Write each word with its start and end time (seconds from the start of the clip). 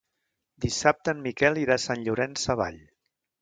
Dissabte 0.63 1.13
en 1.17 1.21
Miquel 1.25 1.61
irà 1.65 1.77
a 1.77 1.83
Sant 1.85 2.07
Llorenç 2.09 2.43
Savall. 2.49 2.81